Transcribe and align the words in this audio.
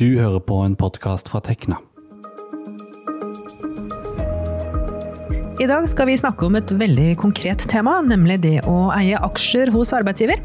Du 0.00 0.14
hører 0.16 0.40
på 0.40 0.56
en 0.64 0.72
podkast 0.80 1.28
fra 1.28 1.42
Tekna. 1.44 1.76
I 5.60 5.66
dag 5.68 5.84
skal 5.90 6.08
vi 6.08 6.14
snakke 6.16 6.46
om 6.46 6.56
et 6.56 6.72
veldig 6.72 7.10
konkret 7.20 7.66
tema, 7.68 7.98
nemlig 8.00 8.38
det 8.40 8.54
å 8.64 8.86
eie 8.96 9.20
aksjer 9.20 9.68
hos 9.74 9.92
arbeidsgiver. 9.92 10.40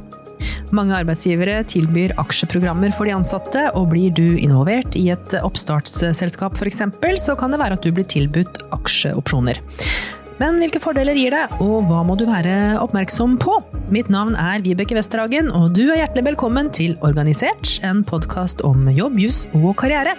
Mange 0.76 0.98
arbeidsgivere 0.98 1.62
tilbyr 1.72 2.18
aksjeprogrammer 2.20 2.92
for 2.98 3.08
de 3.08 3.16
ansatte, 3.16 3.64
og 3.80 3.94
blir 3.94 4.12
du 4.12 4.36
involvert 4.36 5.00
i 5.00 5.06
et 5.16 5.38
oppstartsselskap 5.40 6.60
f.eks., 6.60 6.84
så 7.24 7.40
kan 7.40 7.56
det 7.56 7.62
være 7.64 7.80
at 7.80 7.88
du 7.88 7.96
blir 7.96 8.12
tilbudt 8.12 8.60
aksjeopsjoner. 8.76 9.64
Men 10.42 10.58
hvilke 10.60 10.82
fordeler 10.84 11.16
gir 11.16 11.32
det, 11.32 11.46
og 11.64 11.86
hva 11.88 12.02
må 12.04 12.18
du 12.20 12.26
være 12.28 12.76
oppmerksom 12.82 13.38
på? 13.40 13.56
Mitt 13.94 14.10
navn 14.12 14.36
er 14.36 14.64
Vibeke 14.66 14.98
Westerhagen, 14.98 15.48
og 15.56 15.72
du 15.78 15.86
er 15.88 16.02
hjertelig 16.02 16.26
velkommen 16.34 16.72
til 16.76 16.98
Organisert, 17.08 17.78
en 17.88 18.04
podkast 18.04 18.66
om 18.68 18.90
jobb, 18.92 19.16
juss 19.22 19.46
og 19.56 19.72
karriere. 19.80 20.18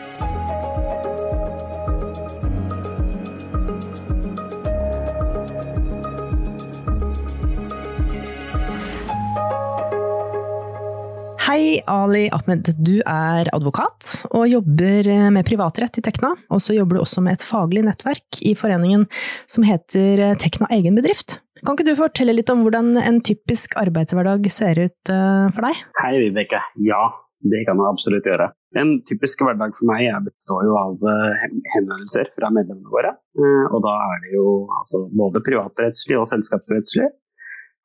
Hei, 11.46 11.78
Ali 11.86 12.24
Ahmed. 12.34 12.73
Du 12.82 12.96
er 13.06 13.46
advokat 13.55 14.09
og 14.34 14.48
jobber 14.50 15.06
med 15.30 15.46
privatrett 15.46 16.00
i 16.00 16.02
Tekna. 16.02 16.32
Og 16.50 16.59
så 16.64 16.74
jobber 16.74 16.98
du 16.98 17.05
også 17.05 17.22
med 17.22 17.36
et 17.36 17.45
faglig 17.46 17.84
nettverk 17.86 18.41
i 18.42 18.56
foreningen 18.59 19.05
som 19.46 19.62
heter 19.62 20.32
Tekna 20.42 20.66
egen 20.74 20.98
bedrift. 20.98 21.36
Kan 21.62 21.77
ikke 21.77 21.86
du 21.86 21.92
fortelle 22.00 22.34
litt 22.34 22.50
om 22.50 22.64
hvordan 22.66 22.98
en 22.98 23.20
typisk 23.22 23.77
arbeidshverdag 23.78 24.48
ser 24.50 24.80
ut 24.88 25.12
eh, 25.14 25.46
for 25.55 25.69
deg? 25.69 25.84
Hei, 26.00 26.10
Vibeke. 26.24 26.59
Ja, 26.82 27.05
det 27.47 27.62
kan 27.69 27.78
jeg 27.78 27.92
absolutt 27.94 28.27
gjøre. 28.27 28.50
En 28.77 28.97
typisk 29.06 29.44
hverdag 29.47 29.77
for 29.78 29.86
meg 29.88 30.10
består 30.27 30.66
jo 30.66 30.74
av 30.80 31.06
eh, 31.12 31.47
henvendelser 31.77 32.33
fra 32.34 32.50
medlemmene 32.58 32.91
våre. 32.91 33.14
Eh, 33.38 33.70
og 33.70 33.86
da 33.86 33.94
er 34.08 34.27
det 34.27 34.34
jo 34.34 34.48
altså, 34.81 35.05
både 35.22 35.44
privatrettslig 35.47 36.19
og 36.19 36.27
selskapsrettslig. 36.33 37.06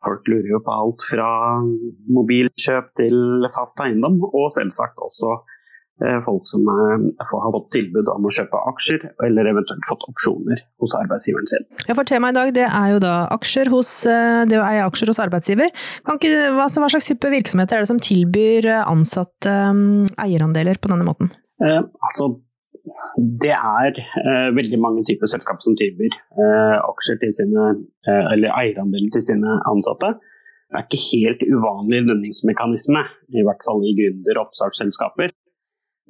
Folk 0.06 0.28
lurer 0.32 0.50
jo 0.56 0.60
på 0.66 0.74
alt 0.74 1.06
fra 1.06 1.30
mobilkjøp 2.10 2.94
til 3.00 3.48
fast 3.54 3.82
eiendom, 3.84 4.18
og 4.26 4.48
selvsagt 4.54 4.98
også 4.98 5.36
eh, 6.02 6.18
folk 6.26 6.48
som 6.50 6.66
eh, 6.74 7.06
har 7.22 7.54
fått 7.56 7.70
tilbud 7.78 8.10
om 8.10 8.26
å 8.26 8.34
kjøpe 8.34 8.62
aksjer, 8.72 9.06
eller 9.28 9.52
eventuelt 9.54 9.86
fått 9.90 10.08
opsjoner 10.10 10.64
hos 10.82 10.98
arbeidsgiveren 10.98 11.52
sin. 11.54 11.68
Ja, 11.86 11.94
for 11.94 12.08
Temaet 12.10 12.34
i 12.34 12.40
dag 12.40 12.54
det 12.58 12.68
er 12.68 12.96
jo 12.96 13.02
da 13.04 13.16
aksjer 13.38 13.70
hos, 13.74 13.94
eh, 14.10 14.42
det 14.50 14.58
å 14.58 14.66
eie 14.66 14.86
aksjer 14.88 15.14
hos 15.14 15.22
arbeidsgiver. 15.22 15.70
Ikke, 16.02 16.34
hva, 16.58 16.66
hva, 16.66 16.90
slags 16.90 17.12
type 17.12 17.34
virksomheter 17.38 17.78
er 17.78 17.86
det 17.86 17.94
som 17.94 18.02
tilbyr 18.02 18.72
ansatte 18.82 19.58
eierandeler 20.26 20.82
på 20.82 20.90
denne 20.90 21.06
måten? 21.06 21.30
Eh, 21.62 21.82
altså 22.10 22.34
det 23.44 23.53
er 23.56 24.00
eh, 24.00 24.50
veldig 24.56 24.80
mange 24.81 25.06
typer 25.08 25.30
selskap 25.30 25.61
som 25.64 25.78
tilbyr 25.80 26.14
eh, 26.14 26.78
aksjer 26.80 27.20
til 27.22 27.34
sine, 27.38 27.67
eh, 28.08 28.25
eller 28.34 28.53
eierandeler 28.58 29.11
til 29.16 29.25
sine 29.31 29.59
ansatte. 29.70 30.16
Det 30.72 30.80
er 30.80 30.88
ikke 30.88 31.03
helt 31.12 31.45
uvanlig 31.52 32.06
lønningsmekanisme, 32.08 33.03
i 33.36 33.44
hvert 33.44 33.64
fall 33.67 33.84
i 33.84 33.95
gründer- 33.97 34.39
og 34.39 34.47
oppstartsselskaper. 34.47 35.34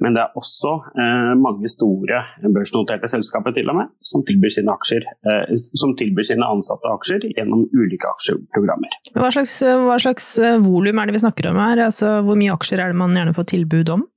Men 0.01 0.15
det 0.15 0.21
er 0.23 0.37
også 0.37 0.71
eh, 0.97 1.31
mange 1.37 1.69
store 1.69 2.21
børsnoterte 2.41 3.09
selskaper 3.09 3.53
til 3.53 3.69
og 3.69 3.77
med, 3.77 3.89
som 4.05 4.23
tilbyr 4.25 4.53
sine, 4.53 4.73
aksjer, 4.73 5.05
eh, 5.29 5.51
som 5.77 5.93
tilbyr 5.97 6.25
sine 6.31 6.47
ansatte 6.47 6.89
aksjer 6.89 7.27
gjennom 7.35 7.67
ulike 7.73 8.09
aksjeprogrammer. 8.09 8.95
Hva 9.17 9.29
slags, 9.33 9.59
hva 9.61 9.99
slags 10.01 10.31
volum 10.65 11.01
er 11.01 11.09
det 11.09 11.17
vi 11.17 11.25
snakker 11.25 11.51
om 11.51 11.61
her? 11.61 11.83
Altså, 11.89 12.19
hvor 12.25 12.39
mye 12.39 12.53
aksjer 12.55 12.81
er 12.81 12.93
det 12.93 13.01
man 13.01 13.13
gjerne 13.17 13.37
får 13.37 13.49
tilbud 13.53 13.93
om? 13.97 14.07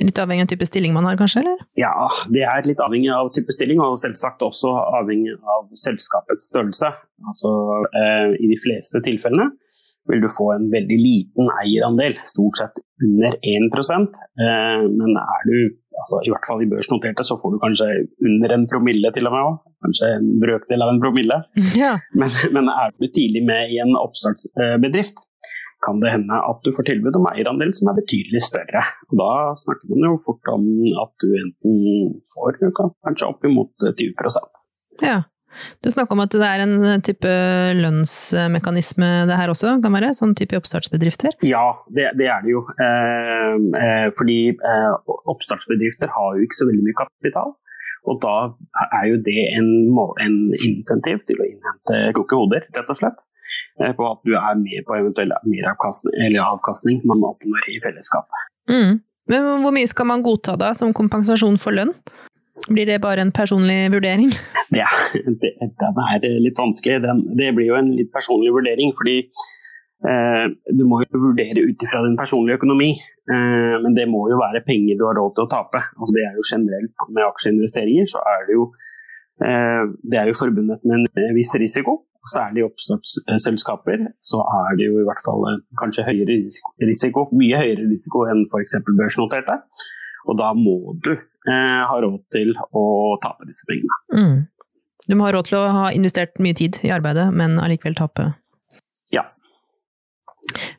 Litt 0.00 0.18
avhengig 0.22 0.46
av 0.46 0.50
type 0.54 0.66
stilling 0.68 0.94
man 0.96 1.04
har, 1.08 1.18
kanskje? 1.20 1.42
eller? 1.44 1.60
Ja, 1.78 1.92
det 2.32 2.46
er 2.48 2.64
litt 2.68 2.80
avhengig 2.80 3.10
av 3.12 3.28
type 3.36 3.52
stilling, 3.52 3.82
og 3.84 4.00
selvsagt 4.00 4.42
også 4.46 4.72
avhengig 5.00 5.36
av 5.36 5.68
selskapets 5.84 6.48
størrelse. 6.48 6.92
Altså, 7.28 7.52
eh, 8.00 8.32
I 8.40 8.50
de 8.54 8.58
fleste 8.62 9.02
tilfellene 9.04 9.50
vil 10.10 10.24
du 10.24 10.30
få 10.32 10.48
en 10.54 10.66
veldig 10.72 10.98
liten 10.98 11.50
eierandel, 11.60 12.16
stort 12.28 12.62
sett 12.62 12.82
under 13.04 13.36
1 13.44 13.68
eh, 13.76 14.82
Men 14.88 15.16
er 15.20 15.46
du, 15.48 15.56
altså, 16.00 16.20
i 16.24 16.32
hvert 16.32 16.48
fall 16.48 16.64
i 16.64 16.70
børsnoterte, 16.70 17.24
så 17.26 17.36
får 17.40 17.54
du 17.54 17.58
kanskje 17.64 17.88
under 18.24 18.56
en 18.56 18.66
promille 18.72 19.12
til 19.14 19.28
og 19.28 19.36
med 19.36 19.48
òg. 19.50 19.58
Kanskje 19.84 20.12
en 20.16 20.30
brøkdel 20.42 20.84
av 20.84 20.94
en 20.94 21.02
promille. 21.02 21.42
Ja. 21.82 21.96
Men, 22.16 22.32
men 22.56 22.72
er 22.72 22.94
du 22.96 23.06
tidlig 23.08 23.44
med 23.46 23.72
i 23.74 23.80
en 23.84 23.94
oppstartsbedrift, 24.00 25.20
kan 25.84 26.00
det 26.02 26.12
hende 26.12 26.36
at 26.44 26.62
du 26.64 26.72
får 26.76 26.88
tilbud 26.90 27.16
om 27.18 27.28
eierandel 27.32 27.72
som 27.76 27.90
er 27.90 27.98
betydelig 28.00 28.42
større. 28.44 28.84
Og 29.10 29.18
da 29.20 29.32
snakker 29.62 29.90
man 29.92 30.06
jo 30.10 30.14
fort 30.24 30.52
om 30.52 30.64
at 31.02 31.12
du 31.24 31.28
enten 31.40 32.16
får 32.34 32.60
kanskje 32.68 33.28
oppimot 33.28 33.90
20% 33.90 35.04
Ja. 35.04 35.22
Du 35.82 35.90
snakker 35.90 36.14
om 36.14 36.22
at 36.22 36.34
det 36.34 36.46
er 36.46 36.62
en 36.62 37.02
type 37.02 37.30
lønnsmekanisme 37.74 39.08
det 39.26 39.38
her 39.40 39.50
også, 39.50 39.72
kan 39.82 39.96
være? 39.96 40.12
Sånn 40.14 40.36
type 40.38 40.58
oppstartsbedrifter? 40.60 41.34
Ja, 41.46 41.64
det, 41.90 42.12
det 42.20 42.28
er 42.30 42.44
det 42.44 42.54
jo. 42.54 42.62
Eh, 42.78 43.56
eh, 43.80 44.06
fordi 44.18 44.38
eh, 44.54 45.16
oppstartsbedrifter 45.32 46.12
har 46.14 46.38
jo 46.38 46.46
ikke 46.46 46.60
så 46.60 46.68
veldig 46.70 46.86
mye 46.86 47.00
kapital. 47.00 47.56
Og 48.08 48.20
da 48.22 48.36
er 49.00 49.10
jo 49.10 49.18
det 49.26 49.40
en, 49.56 49.68
en 50.22 50.38
insentiv 50.54 51.24
til 51.28 51.40
å 51.40 51.48
innhente 51.48 52.00
kloke 52.16 52.38
hoder, 52.38 52.64
rett 52.76 52.92
og 52.92 52.98
slett. 53.00 53.18
Eh, 53.78 53.92
på 53.96 54.08
at 54.10 54.24
du 54.26 54.34
er 54.36 54.58
med 54.58 54.86
på 54.86 54.96
eventuell 54.98 55.32
avkastning 55.36 57.00
man 57.08 57.22
oppnår 57.24 57.70
i 57.70 57.78
fellesskapet. 57.84 58.48
Mm. 58.70 58.98
Men 59.30 59.46
hvor 59.62 59.74
mye 59.74 59.88
skal 59.88 60.08
man 60.10 60.24
godta 60.26 60.56
da 60.58 60.72
som 60.76 60.94
kompensasjon 60.96 61.58
for 61.60 61.76
lønn? 61.76 61.94
Blir 62.68 62.86
det 62.86 63.00
bare 63.00 63.22
en 63.24 63.32
personlig 63.32 63.88
vurdering? 63.94 64.32
Ja, 64.70 64.86
det, 65.12 65.50
det 65.58 65.88
er 65.90 66.42
litt 66.44 66.58
vanskelig. 66.60 67.00
Den, 67.02 67.24
det 67.34 67.48
blir 67.56 67.72
jo 67.72 67.78
en 67.78 67.88
litt 67.98 68.12
personlig 68.14 68.52
vurdering. 68.54 68.92
fordi 68.94 69.16
eh, 70.06 70.44
du 70.78 70.84
må 70.86 71.00
jo 71.02 71.22
vurdere 71.24 71.64
ut 71.64 71.82
ifra 71.82 72.04
din 72.04 72.14
personlige 72.20 72.60
økonomi. 72.60 72.92
Eh, 72.94 73.74
men 73.82 73.96
det 73.96 74.06
må 74.06 74.28
jo 74.30 74.38
være 74.38 74.62
penger 74.66 75.00
du 75.00 75.08
har 75.08 75.18
råd 75.18 75.34
til 75.34 75.48
å 75.48 75.50
tape. 75.56 75.82
Altså, 75.96 76.14
det 76.14 76.22
er 76.22 76.38
jo 76.38 76.46
generelt 76.52 77.08
med 77.08 77.26
aksjeinvesteringer 77.26 78.12
så 78.12 78.22
er 78.34 78.46
det 78.46 78.60
jo 78.60 78.68
eh, 79.42 79.82
det 80.12 80.22
er 80.22 80.30
jo 80.30 80.38
forbundet 80.38 80.86
med 80.86 81.10
en 81.10 81.36
viss 81.38 81.50
risiko. 81.58 81.98
Særlig 82.28 82.60
i 82.60 82.66
oppstartsselskaper 82.66 84.02
så 84.20 84.42
er 84.44 84.76
det 84.76 84.90
jo 84.90 85.00
i 85.00 85.06
hvert 85.08 85.22
fall 85.24 85.46
kanskje 85.80 86.04
høyere 86.04 86.36
risiko, 86.84 87.24
mye 87.32 87.62
høyere 87.62 87.86
risiko 87.88 88.26
enn 88.28 88.44
f.eks. 88.50 88.76
børsnoterte. 88.84 89.56
Og 90.28 90.36
da 90.36 90.50
må 90.52 90.98
du 91.00 91.14
eh, 91.14 91.80
ha 91.88 92.00
råd 92.04 92.20
til 92.34 92.52
å 92.76 92.84
tape 93.24 93.48
disse 93.48 93.64
pengene. 93.70 94.00
Mm. 94.12 94.36
Du 95.08 95.16
må 95.16 95.26
ha 95.26 95.32
råd 95.34 95.48
til 95.48 95.58
å 95.62 95.68
ha 95.72 95.86
investert 95.96 96.36
mye 96.44 96.56
tid 96.60 96.76
i 96.84 96.92
arbeidet, 96.92 97.30
men 97.32 97.56
allikevel 97.62 97.96
tape? 97.98 98.28
Ja. 99.14 99.24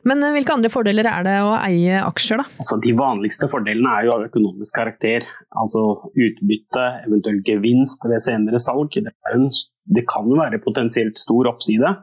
Men 0.08 0.22
eh, 0.22 0.32
hvilke 0.34 0.54
andre 0.54 0.70
fordeler 0.72 1.08
er 1.08 1.26
det 1.26 1.36
å 1.44 1.52
eie 1.58 2.00
aksjer, 2.02 2.42
da? 2.42 2.46
Altså, 2.62 2.78
de 2.82 2.94
vanligste 2.98 3.48
fordelene 3.52 3.96
er 3.96 4.08
jo 4.08 4.14
av 4.16 4.26
økonomisk 4.26 4.76
karakter. 4.78 5.26
Altså 5.62 5.84
utbytte, 6.12 6.86
eventuelt 7.06 7.46
gevinst 7.48 8.04
ved 8.08 8.22
senere 8.24 8.60
salg. 8.62 8.92
Det, 8.92 9.14
en, 9.32 9.48
det 9.96 10.04
kan 10.10 10.28
jo 10.30 10.38
være 10.40 10.62
potensielt 10.64 11.20
stor 11.20 11.50
oppside 11.52 11.96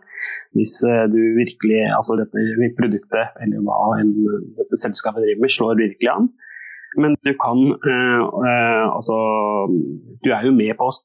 hvis 0.57 0.79
uh, 0.83 1.05
du 1.11 1.19
virkelig, 1.37 1.83
altså 1.95 2.17
dette 2.19 2.71
produktet 2.75 3.37
eller 3.43 3.63
hva 3.63 3.99
en, 4.01 4.11
dette 4.57 4.79
selskapet 4.81 5.23
driver 5.23 5.43
med, 5.45 5.53
slår 5.53 5.79
virkelig 5.79 6.11
an. 6.11 6.31
Men 6.97 7.13
du 7.21 7.29
kan 7.37 7.59
øh, 7.69 8.21
øh, 8.45 8.85
altså 8.97 9.15
Du 10.25 10.31
er 10.33 10.41
jo 10.47 10.55
med 10.57 10.73
på 10.73 10.87
å 10.89 10.95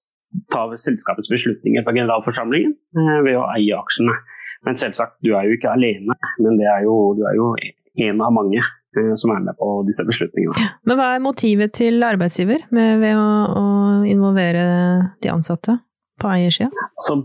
ta 0.51 0.63
selskapets 0.81 1.29
beslutninger 1.31 1.85
på 1.85 1.93
generalforsamlingen 1.95 2.73
ved 3.27 3.37
å 3.37 3.45
eie 3.53 3.77
aksjene. 3.77 4.17
Men 4.65 4.79
selvsagt, 4.81 5.19
du 5.25 5.35
er 5.37 5.49
jo 5.49 5.59
ikke 5.59 5.73
alene, 5.73 6.17
men 6.41 6.61
er 6.65 6.85
jo, 6.87 6.97
du 7.19 7.25
er 7.29 7.37
jo 7.37 7.53
en 8.09 8.23
av 8.25 8.33
mange 8.35 8.61
eh, 8.61 9.13
som 9.21 9.35
er 9.35 9.43
med 9.45 9.57
på 9.61 9.71
disse 9.89 10.05
beslutningene. 10.09 10.69
Men 10.89 10.99
hva 10.99 11.11
er 11.15 11.25
motivet 11.25 11.75
til 11.77 12.05
arbeidsgiver 12.07 12.65
med, 12.75 13.03
ved 13.03 13.19
å, 13.19 13.27
å, 13.61 13.65
involvere 14.09 14.65
de 15.23 15.33
ansatte 15.33 15.77
på 16.21 16.31
eiersida? 16.31 16.71
Altså, 16.97 17.21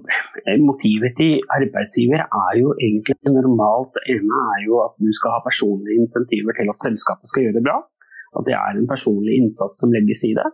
motivet 0.65 1.15
til 1.19 1.39
arbeidsgiver 1.55 2.25
er 2.25 2.53
jo 2.59 2.73
egentlig 2.79 3.15
normalt 3.35 3.95
Det 3.95 4.17
ene 4.17 4.45
er 4.55 4.63
jo 4.65 4.79
at 4.83 4.95
du 4.99 5.11
skal 5.15 5.37
ha 5.37 5.43
personlige 5.45 6.03
insentiver 6.03 6.57
til 6.57 6.71
at 6.73 6.87
selskapet 6.89 7.31
skal 7.31 7.47
gjøre 7.47 7.59
det 7.59 7.67
bra. 7.67 7.79
At 8.35 8.47
det 8.49 8.55
er 8.57 8.75
en 8.75 8.89
personlig 8.89 9.39
innsats 9.39 9.79
som 9.79 9.93
legges 9.95 10.27
i 10.27 10.35
det. 10.35 10.47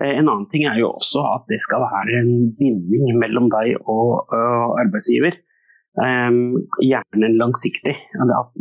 Eh, 0.00 0.14
en 0.18 0.28
annen 0.28 0.46
ting 0.52 0.68
er 0.70 0.78
jo 0.78 0.92
også 0.94 1.24
at 1.34 1.48
det 1.50 1.58
skal 1.64 1.82
være 1.82 2.20
en 2.22 2.52
binding 2.58 3.16
mellom 3.18 3.50
deg 3.52 3.74
og, 3.82 4.30
og 4.30 4.78
arbeidsgiver. 4.84 5.42
Um, 6.00 6.56
gjerne 6.80 7.34
langsiktig. 7.36 7.96
At 8.16 8.54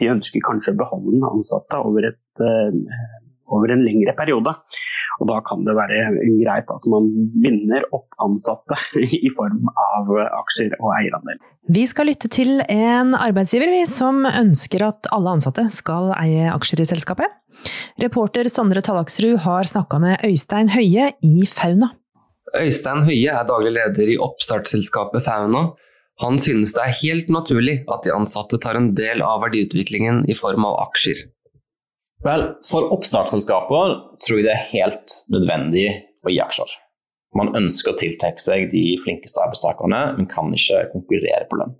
de 0.00 0.08
ønsker 0.08 0.44
kanskje 0.46 0.72
å 0.72 0.80
beholde 0.80 1.12
den 1.12 1.26
ansatte 1.28 1.80
over, 1.84 2.08
et, 2.08 2.40
uh, 2.40 2.72
over, 3.52 3.74
en 3.74 3.84
lengre 3.84 4.14
periode. 4.16 4.54
Og 5.20 5.28
da 5.28 5.38
kan 5.44 5.66
det 5.66 5.74
være 5.76 6.06
greit 6.40 6.72
at 6.72 6.88
man 6.90 7.10
binder 7.42 7.84
opp 7.92 8.16
ansatte 8.24 8.78
i 9.20 9.32
form 9.36 9.68
av 9.68 10.12
aksjer 10.40 10.78
og 10.80 10.94
eierandel. 10.96 11.42
Vi 11.70 11.84
skal 11.86 12.08
lytte 12.10 12.26
til 12.32 12.58
en 12.64 13.12
arbeidsgiver 13.14 13.70
vi, 13.70 13.84
som 13.86 14.24
ønsker 14.26 14.82
at 14.88 15.06
alle 15.14 15.36
ansatte 15.36 15.68
skal 15.70 16.10
eie 16.16 16.48
aksjer 16.50 16.82
i 16.82 16.88
selskapet. 16.88 17.38
Reporter 18.02 18.48
Sondre 18.50 18.82
Tallaksrud 18.82 19.36
har 19.44 19.68
snakka 19.68 20.00
med 20.02 20.24
Øystein 20.26 20.72
Høie 20.72 21.12
i 21.22 21.46
Fauna. 21.46 21.92
Øystein 22.58 23.04
Høie 23.06 23.36
er 23.36 23.46
daglig 23.46 23.76
leder 23.76 24.10
i 24.10 24.18
oppstartsselskapet 24.20 25.22
Fauna. 25.28 25.68
Han 26.20 26.36
synes 26.38 26.74
det 26.76 26.82
er 26.84 26.98
helt 27.00 27.30
naturlig 27.32 27.80
at 27.90 28.04
de 28.04 28.12
ansatte 28.14 28.60
tar 28.62 28.76
en 28.78 28.92
del 28.98 29.24
av 29.24 29.40
verdiutviklingen 29.46 30.24
i 30.30 30.36
form 30.36 30.66
av 30.68 30.76
aksjer. 30.84 31.24
Vel, 32.22 32.44
for 32.68 32.92
oppstartsselskaper 32.94 33.96
tror 34.22 34.38
jeg 34.38 34.46
det 34.46 34.54
er 34.54 34.66
helt 34.68 35.16
nødvendig 35.32 35.86
å 36.22 36.30
gi 36.30 36.42
aksjer. 36.44 36.76
Man 37.38 37.54
ønsker 37.56 37.94
å 37.94 37.98
tiltrekke 37.98 38.42
seg 38.42 38.68
de 38.70 38.84
flinkeste 39.02 39.40
arbeidstakerne, 39.42 40.02
men 40.18 40.28
kan 40.30 40.52
ikke 40.54 40.84
konkurrere 40.92 41.48
på 41.48 41.58
lønn. 41.58 41.72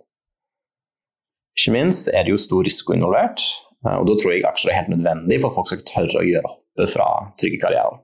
Ikke 1.53 1.75
minst 1.75 2.09
er 2.09 2.25
det 2.25 2.33
jo 2.33 2.41
stor 2.41 2.65
risiko 2.65 2.95
involvert, 2.95 3.43
eh, 3.85 3.93
og 3.99 4.07
da 4.09 4.17
tror 4.17 4.33
jeg 4.33 4.47
aksjer 4.49 4.73
er 4.73 4.81
helt 4.81 4.95
nødvendig 4.95 5.37
for 5.39 5.51
at 5.51 5.59
folk 5.59 5.69
skal 5.69 5.85
tørre 5.91 6.23
å 6.23 6.25
gjøre 6.25 6.49
oppe 6.49 6.89
fra 6.89 7.07
trygge 7.37 7.61
karrierer. 7.61 8.01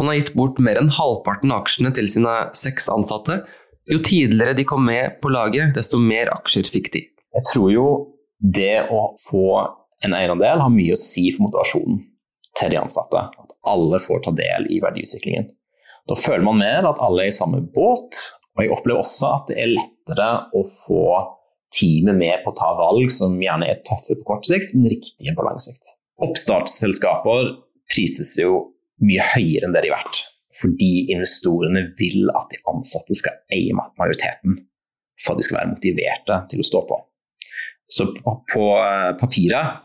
Han 0.00 0.10
har 0.10 0.18
gitt 0.18 0.34
bort 0.36 0.58
mer 0.60 0.80
enn 0.80 0.92
halvparten 0.92 1.52
av 1.52 1.64
aksjene 1.64 1.92
til 1.96 2.08
sine 2.12 2.34
seks 2.56 2.88
ansatte. 2.92 3.42
Jo 3.86 4.00
tidligere 4.02 4.56
de 4.58 4.64
kom 4.66 4.86
med 4.86 5.20
på 5.22 5.30
laget, 5.30 5.74
desto 5.76 5.98
mer 6.02 6.32
aksjer 6.34 6.66
fikk 6.74 6.92
de. 6.94 7.04
Jeg 7.36 7.48
tror 7.52 7.70
jo 7.70 7.88
det 8.38 8.88
å 8.90 9.12
få 9.28 9.46
en 10.04 10.16
eierandel 10.16 10.62
har 10.62 10.72
mye 10.72 10.96
å 10.96 11.00
si 11.00 11.28
for 11.34 11.46
motivasjonen 11.46 12.00
til 12.58 12.72
de 12.72 12.80
ansatte. 12.80 13.22
At 13.42 13.54
alle 13.70 14.00
får 14.02 14.24
ta 14.24 14.34
del 14.36 14.66
i 14.72 14.80
verdiutviklingen. 14.82 15.48
Da 16.06 16.18
føler 16.18 16.44
man 16.46 16.60
mer 16.60 16.86
at 16.86 17.00
alle 17.02 17.26
er 17.26 17.32
i 17.32 17.34
samme 17.34 17.62
båt, 17.74 18.18
og 18.56 18.62
jeg 18.62 18.72
opplever 18.74 19.02
også 19.02 19.32
at 19.32 19.50
det 19.50 19.58
er 19.62 19.72
lettere 19.74 20.28
å 20.54 20.62
få 20.66 21.06
teamet 21.74 22.16
med 22.16 22.44
på 22.44 22.52
å 22.52 22.56
ta 22.56 22.70
valg 22.78 23.10
som 23.12 23.34
gjerne 23.42 23.68
er 23.70 23.82
tøffe 23.86 24.16
på 24.20 24.28
kort 24.28 24.46
sikt, 24.48 24.72
men 24.74 24.90
riktige 24.92 25.34
på 25.36 25.46
lang 25.46 25.58
sikt. 25.62 25.94
Oppstartsselskaper 26.22 27.52
prises 27.92 28.32
jo 28.40 28.62
mye 29.04 29.24
høyere 29.34 29.68
enn 29.68 29.74
det 29.76 29.84
de 29.84 29.90
er 29.90 29.98
verdt, 29.98 30.22
fordi 30.60 31.06
investorene 31.12 31.82
vil 31.98 32.30
at 32.36 32.52
de 32.52 32.62
ansatte 32.72 33.16
skal 33.18 33.38
eie 33.52 33.74
majoriteten 33.76 34.56
for 35.20 35.34
at 35.34 35.40
de 35.40 35.46
skal 35.46 35.60
være 35.60 35.72
motiverte 35.74 36.38
til 36.52 36.62
å 36.62 36.68
stå 36.68 36.82
på. 36.88 36.98
Så 37.92 38.08
på 38.18 38.64
eh, 38.82 39.12
papiret 39.20 39.82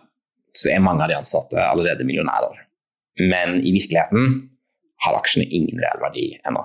så 0.57 0.73
er 0.73 0.83
mange 0.83 1.05
av 1.05 1.11
de 1.11 1.19
ansatte 1.19 1.59
allerede 1.63 2.05
millionærer. 2.07 2.57
Men 3.21 3.59
i 3.61 3.73
virkeligheten 3.75 4.49
har 5.05 5.17
aksjene 5.17 5.47
ingen 5.49 5.79
reell 5.81 6.01
verdi 6.03 6.27
ennå. 6.47 6.63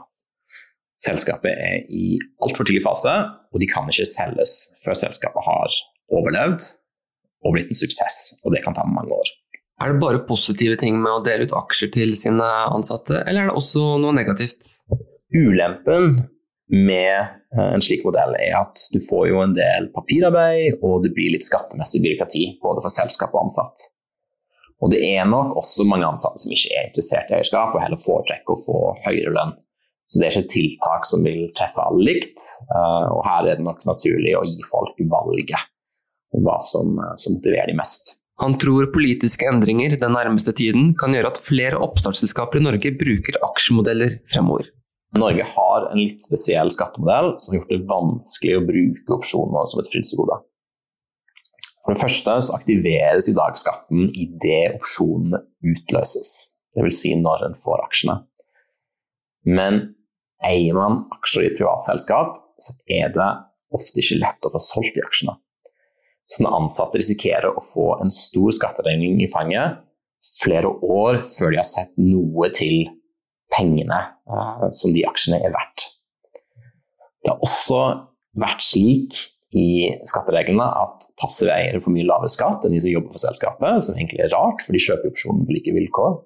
Selskapet 1.02 1.52
er 1.52 1.84
i 1.92 2.16
altfor 2.44 2.64
tidlig 2.64 2.82
fase, 2.86 3.12
og 3.52 3.60
de 3.60 3.68
kan 3.68 3.88
ikke 3.90 4.08
selges 4.08 4.56
før 4.84 4.96
selskapet 4.96 5.44
har 5.44 5.76
overlevd 6.16 6.64
og 7.44 7.54
blitt 7.54 7.70
en 7.70 7.78
suksess. 7.78 8.38
Og 8.44 8.54
det 8.54 8.62
kan 8.64 8.76
ta 8.76 8.86
mange 8.88 9.12
år. 9.12 9.32
Er 9.76 9.92
det 9.92 10.00
bare 10.00 10.22
positive 10.24 10.78
ting 10.80 10.96
med 11.02 11.12
å 11.12 11.24
dele 11.24 11.44
ut 11.44 11.56
aksjer 11.56 11.90
til 11.92 12.14
sine 12.16 12.46
ansatte, 12.72 13.18
eller 13.26 13.42
er 13.42 13.50
det 13.50 13.58
også 13.58 13.98
noe 14.00 14.14
negativt? 14.16 14.78
Ulempen 15.36 16.22
med 16.72 17.18
eh, 17.18 17.74
en 17.74 17.84
slik 17.84 18.06
modell 18.06 18.32
er 18.40 18.56
at 18.58 18.86
du 18.94 18.98
får 19.04 19.28
jo 19.30 19.42
en 19.42 19.52
del 19.56 19.90
papirarbeid, 19.94 20.80
og 20.80 21.04
det 21.04 21.12
blir 21.16 21.34
litt 21.34 21.44
skattemessig 21.46 22.00
byråkrati 22.06 22.46
både 22.64 22.86
for 22.86 22.94
selskap 22.94 23.36
og 23.36 23.44
ansatt. 23.44 23.90
Og 24.80 24.92
det 24.92 25.00
er 25.08 25.28
nok 25.28 25.54
også 25.56 25.86
mange 25.88 26.08
ansatte 26.08 26.40
som 26.42 26.52
ikke 26.52 26.72
er 26.72 26.88
interessert 26.88 27.30
i 27.30 27.38
eierskap, 27.38 27.76
og 27.76 27.84
heller 27.84 28.00
foretrekker 28.00 28.56
å 28.56 28.60
få 28.64 28.80
høyere 29.06 29.36
lønn. 29.36 29.56
Så 30.06 30.20
det 30.20 30.26
er 30.26 30.34
ikke 30.34 30.44
et 30.46 30.52
tiltak 30.54 31.08
som 31.08 31.24
vil 31.26 31.48
treffe 31.56 31.84
alle 31.84 32.04
likt, 32.14 32.42
eh, 32.72 33.08
og 33.12 33.24
her 33.28 33.44
er 33.44 33.58
det 33.60 33.66
nok 33.66 33.84
naturlig 33.88 34.36
å 34.38 34.44
gi 34.48 34.60
folk 34.68 35.00
valget 35.12 35.68
om 36.36 36.48
hva 36.48 36.56
som, 36.64 36.96
eh, 36.96 37.16
som 37.20 37.36
motiverer 37.36 37.72
de 37.72 37.76
mest. 37.76 38.16
Han 38.42 38.58
tror 38.60 38.90
politiske 38.92 39.46
endringer 39.48 39.94
den 40.00 40.12
nærmeste 40.12 40.52
tiden 40.56 40.90
kan 41.00 41.14
gjøre 41.16 41.30
at 41.32 41.40
flere 41.40 41.78
oppstartsselskaper 41.80 42.60
i 42.60 42.66
Norge 42.66 42.92
bruker 43.00 43.38
aksjemodeller 43.46 44.18
fremover. 44.32 44.68
Norge 45.16 45.46
har 45.48 45.86
en 45.88 46.02
litt 46.02 46.20
spesiell 46.20 46.68
skattemodell 46.72 47.32
som 47.40 47.54
har 47.54 47.62
gjort 47.62 47.72
det 47.72 47.86
vanskelig 47.88 48.58
å 48.58 48.66
bruke 48.66 49.16
opsjoner 49.16 49.70
som 49.70 49.80
et 49.80 49.88
frynsegode. 49.88 50.36
For 51.86 51.94
det 51.94 52.02
første 52.02 52.34
så 52.42 52.56
aktiveres 52.58 53.28
i 53.30 53.36
dag 53.36 53.56
skatten 53.56 54.10
idet 54.10 54.74
opsjonene 54.74 55.40
utløses. 55.70 56.34
Dvs. 56.76 56.98
Si 56.98 57.14
når 57.16 57.46
en 57.46 57.56
får 57.56 57.84
aksjene. 57.86 58.18
Men 59.46 59.80
eier 60.44 60.76
man 60.76 61.04
aksjer 61.14 61.46
i 61.46 61.50
et 61.52 61.56
privat 61.56 61.86
selskap, 61.86 62.34
så 62.60 62.74
er 62.90 63.14
det 63.14 63.30
ofte 63.76 64.02
ikke 64.02 64.18
lett 64.20 64.48
å 64.48 64.52
få 64.52 64.60
solgt 64.60 64.98
de 64.98 65.04
aksjene. 65.06 65.38
Så 66.26 66.42
den 66.42 66.50
ansatte 66.50 66.98
risikerer 66.98 67.54
å 67.54 67.62
få 67.62 67.92
en 68.02 68.10
stor 68.14 68.54
skatteregning 68.54 69.20
i 69.22 69.30
fanget 69.30 69.82
flere 70.42 70.70
år 70.82 71.20
før 71.22 71.52
de 71.52 71.60
har 71.60 71.68
sett 71.68 71.92
noe 72.00 72.48
til 72.54 72.88
pengene 73.54 73.98
uh, 74.26 74.66
som 74.74 74.94
de 74.94 75.04
aksjene 75.06 75.38
er 75.44 75.54
verdt. 75.54 75.86
Det 77.22 77.30
har 77.30 77.42
også 77.46 77.80
vært 78.38 78.64
slik 78.64 79.20
i 79.56 79.88
skattereglene 80.08 80.66
at 80.82 81.06
passive 81.20 81.54
eiere 81.54 81.80
får 81.82 81.94
mye 81.94 82.06
lavere 82.08 82.32
skatt 82.32 82.66
enn 82.66 82.74
de 82.74 82.82
som 82.82 82.90
jobber 82.90 83.14
for 83.14 83.22
selskapet, 83.22 83.86
som 83.86 83.96
egentlig 83.96 84.24
er 84.24 84.32
rart, 84.34 84.64
for 84.64 84.74
de 84.74 84.82
kjøper 84.82 85.12
opsjonen 85.12 85.46
på 85.46 85.54
like 85.56 85.74
vilkår. 85.76 86.18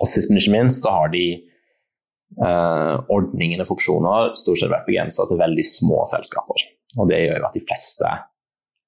Og 0.00 0.08
sist, 0.08 0.30
men 0.30 0.40
ikke 0.40 0.54
minst, 0.56 0.82
så 0.84 0.94
har 0.96 1.12
de 1.12 1.22
eh, 1.36 2.96
ordningene 3.14 3.66
for 3.68 3.76
opsjoner 3.76 4.32
stort 4.40 4.60
sett 4.60 4.72
vært 4.72 4.88
begrensa 4.88 5.28
til 5.28 5.40
veldig 5.40 5.66
små 5.68 6.02
selskaper. 6.10 6.64
Og 6.98 7.12
det 7.12 7.22
gjør 7.22 7.40
jo 7.42 7.48
at 7.48 7.56
de 7.56 7.64
fleste 7.68 8.12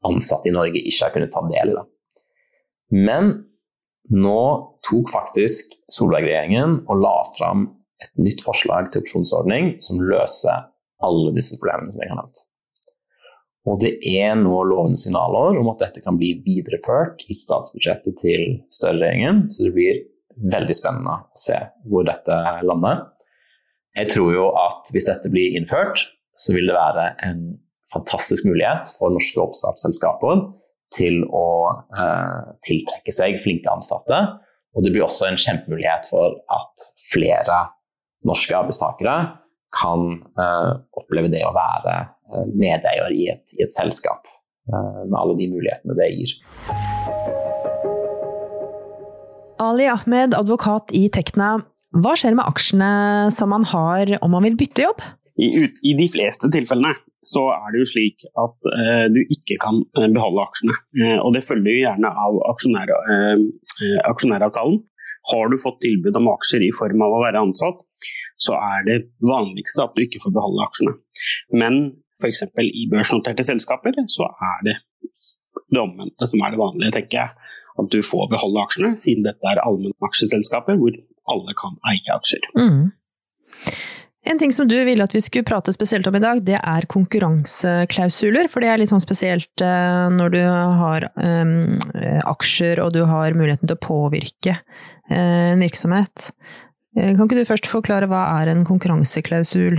ansatte 0.07 0.51
i 0.51 0.55
Norge 0.55 0.81
ikke 0.81 1.07
har 1.07 1.15
kunnet 1.15 1.33
ta 1.35 1.43
del 1.51 1.73
i 1.73 1.77
det. 1.77 1.87
Men 2.97 3.33
nå 4.11 4.43
tok 4.87 5.11
faktisk 5.13 5.77
Solberg-regjeringen 5.93 6.81
og 6.91 7.03
la 7.05 7.17
fram 7.37 7.69
et 8.01 8.13
nytt 8.19 8.43
forslag 8.43 8.91
til 8.91 9.05
opsjonsordning 9.05 9.75
som 9.85 10.01
løser 10.03 10.71
alle 11.05 11.35
disse 11.37 11.59
problemene 11.61 11.93
som 11.93 12.03
jeg 12.03 12.13
har 12.13 12.21
nevnt. 12.23 12.47
Og 13.69 13.77
det 13.83 13.93
er 14.09 14.33
nå 14.41 14.57
lovende 14.71 14.99
signaler 14.99 15.59
om 15.61 15.69
at 15.73 15.83
dette 15.85 16.01
kan 16.03 16.17
bli 16.19 16.33
videreført 16.47 17.27
i 17.29 17.37
statsbudsjettet 17.37 18.17
til 18.23 18.45
Støre-regjeringen, 18.73 19.45
så 19.53 19.67
det 19.67 19.75
blir 19.77 20.01
veldig 20.51 20.77
spennende 20.77 21.19
å 21.21 21.39
se 21.39 21.59
hvor 21.91 22.07
dette 22.09 22.37
lander. 22.65 23.05
Jeg 23.99 24.13
tror 24.15 24.33
jo 24.33 24.47
at 24.57 24.89
hvis 24.95 25.11
dette 25.11 25.33
blir 25.33 25.59
innført, 25.59 26.07
så 26.41 26.55
vil 26.57 26.71
det 26.71 26.79
være 26.79 27.11
en 27.27 27.43
fantastisk 27.93 28.47
mulighet 28.49 28.91
for 28.99 29.13
norske 29.15 29.43
oppstartsselskaper 29.43 30.47
til 30.95 31.23
å 31.27 31.47
eh, 31.99 32.55
tiltrekke 32.67 33.15
seg 33.15 33.39
flinke 33.45 33.71
ansatte. 33.71 34.23
Og 34.75 34.87
det 34.87 34.95
blir 34.95 35.07
også 35.07 35.29
en 35.29 35.39
kjempemulighet 35.41 36.09
for 36.11 36.39
at 36.55 36.89
flere 37.11 37.65
norske 38.27 38.55
arbeidstakere 38.57 39.17
kan 39.75 40.19
eh, 40.19 40.73
oppleve 40.99 41.31
det 41.31 41.43
å 41.47 41.55
være 41.55 41.97
eh, 42.03 42.47
medeier 42.59 43.15
i 43.15 43.29
et, 43.33 43.55
i 43.59 43.65
et 43.67 43.75
selskap, 43.75 44.27
eh, 44.71 45.03
med 45.07 45.19
alle 45.19 45.37
de 45.39 45.51
mulighetene 45.53 45.97
det 45.99 46.11
gir. 46.15 46.35
Ali 49.61 49.87
Ahmed, 49.93 50.35
advokat 50.35 50.91
i 50.97 51.07
Tekna. 51.13 51.59
Hva 52.01 52.15
skjer 52.17 52.37
med 52.39 52.47
aksjene 52.49 52.93
som 53.35 53.51
man 53.53 53.67
har 53.69 54.15
om 54.23 54.33
man 54.35 54.47
vil 54.47 54.59
bytte 54.59 54.87
jobb? 54.87 55.03
I, 55.41 55.51
I, 55.87 55.95
de 55.97 56.07
fleste 56.11 56.51
tilfellene 56.53 56.95
så 57.27 57.43
er 57.53 57.73
det 57.73 57.83
jo 57.83 57.89
slik 57.91 58.25
at 58.41 58.69
eh, 58.73 59.07
du 59.13 59.21
ikke 59.23 59.59
kan 59.61 59.83
uh, 59.99 60.07
beholde 60.09 60.45
aksjene. 60.47 60.77
Eh, 60.97 61.19
og 61.21 61.35
det 61.37 61.45
følger 61.49 61.75
jo 61.75 61.83
gjerne 61.85 62.13
av 62.25 62.39
aksjonær, 62.53 62.93
aksjonæravtalen. 64.09 64.79
Har 65.31 65.51
du 65.53 65.59
fått 65.61 65.83
tilbud 65.85 66.17
om 66.17 66.31
aksjer 66.33 66.65
i 66.65 66.73
form 66.73 67.03
av 67.05 67.13
å 67.13 67.21
være 67.21 67.43
ansatt, 67.45 67.83
så 68.41 68.57
er 68.57 68.87
det 68.87 68.99
vanligste 69.29 69.85
at 69.85 69.93
du 69.97 70.07
ikke 70.07 70.23
får 70.23 70.33
beholde 70.33 70.65
aksjene. 70.65 70.95
Men 71.61 71.77
f.eks. 72.21 72.47
i 72.65 72.87
børsnoterte 72.93 73.45
selskaper 73.45 74.01
så 74.09 74.29
er 74.31 74.65
det 74.69 74.77
det 75.71 75.81
omvendte 75.81 76.27
som 76.27 76.41
er 76.45 76.55
det 76.55 76.61
vanlige, 76.61 76.95
tenker 76.97 77.21
jeg. 77.21 77.53
At 77.81 77.93
du 77.93 78.01
får 78.05 78.27
beholde 78.33 78.65
aksjene, 78.65 78.95
siden 79.01 79.25
dette 79.29 79.47
er 79.47 79.61
allmennaksjeselskaper 79.63 80.81
hvor 80.81 80.97
alle 81.31 81.55
kan 81.57 81.77
eie 81.93 82.17
aksjer. 82.17 82.49
Mm. 82.57 82.91
En 84.29 84.39
ting 84.39 84.53
som 84.53 84.69
du 84.69 84.77
ville 84.85 85.05
at 85.05 85.15
vi 85.17 85.23
skulle 85.25 85.49
prate 85.49 85.73
spesielt 85.73 86.07
om 86.11 86.17
i 86.19 86.21
dag, 86.21 86.43
det 86.45 86.59
er 86.61 86.87
konkurranseklausuler. 86.93 88.51
For 88.53 88.61
det 88.61 88.69
er 88.69 88.83
litt 88.83 88.93
sånn 88.93 89.01
spesielt 89.01 89.65
eh, 89.65 90.09
når 90.13 90.35
du 90.35 90.41
har 90.45 91.07
um, 91.17 91.55
aksjer 92.29 92.83
og 92.85 92.93
du 92.97 93.01
har 93.09 93.37
muligheten 93.37 93.71
til 93.71 93.79
å 93.79 93.85
påvirke 93.87 94.59
uh, 94.59 95.55
en 95.55 95.65
virksomhet. 95.65 96.33
Kan 96.99 97.23
ikke 97.25 97.39
du 97.39 97.49
først 97.49 97.71
forklare 97.71 98.11
hva 98.11 98.27
er 98.43 98.51
en 98.51 98.67
konkurranseklausul? 98.67 99.79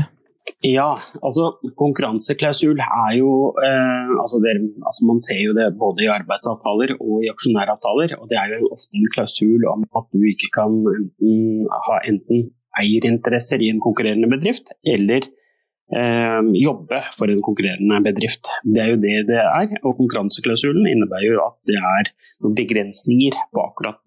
Ja, 0.65 0.89
altså 1.25 1.51
konkurranseklausul 1.77 2.79
er 2.81 3.11
jo 3.17 3.31
eh, 3.61 4.11
altså, 4.21 4.39
det, 4.43 4.53
altså 4.85 5.05
Man 5.09 5.21
ser 5.25 5.41
jo 5.41 5.53
det 5.57 5.67
både 5.77 6.05
i 6.05 6.09
arbeidsavtaler 6.11 6.95
og 6.97 7.25
i 7.25 7.29
aksjonæravtaler. 7.33 8.15
og 8.19 8.29
Det 8.29 8.37
er 8.37 8.55
jo 8.57 8.71
ofte 8.73 8.97
en 8.97 9.11
klausul 9.15 9.65
om 9.73 9.85
at 9.99 10.09
du 10.13 10.25
ikke 10.33 10.49
kan 10.57 10.75
enten, 10.95 11.67
ha 11.87 11.99
enten 12.09 12.49
eierinteresser 12.79 13.61
i 13.63 13.71
en 13.73 13.81
konkurrerende 13.83 14.29
bedrift, 14.31 14.71
eller 14.87 15.25
eh, 15.25 16.41
jobbe 16.61 17.01
for 17.17 17.31
en 17.31 17.43
konkurrerende 17.45 17.99
bedrift. 18.05 18.53
Det 18.63 18.83
er 18.83 18.93
jo 18.93 19.01
det 19.03 19.17
det 19.29 19.41
er. 19.43 19.75
Og 19.83 19.97
konkurranseklausulen 19.99 20.87
innebærer 20.93 21.29
jo 21.33 21.43
at 21.45 21.59
det 21.69 21.79
er 21.79 22.11
noen 22.41 22.57
begrensninger 22.57 23.37
på 23.51 23.65
akkurat 23.65 24.01